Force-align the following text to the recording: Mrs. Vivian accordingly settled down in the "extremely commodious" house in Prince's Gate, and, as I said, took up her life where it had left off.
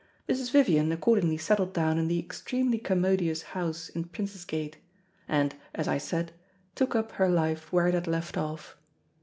Mrs. 0.27 0.49
Vivian 0.49 0.91
accordingly 0.91 1.37
settled 1.37 1.75
down 1.75 1.99
in 1.99 2.07
the 2.07 2.17
"extremely 2.17 2.79
commodious" 2.79 3.43
house 3.53 3.87
in 3.87 4.05
Prince's 4.05 4.45
Gate, 4.45 4.77
and, 5.27 5.53
as 5.75 5.87
I 5.87 5.99
said, 5.99 6.31
took 6.73 6.95
up 6.95 7.11
her 7.11 7.29
life 7.29 7.71
where 7.71 7.85
it 7.85 7.93
had 7.93 8.07
left 8.07 8.35
off. 8.35 8.75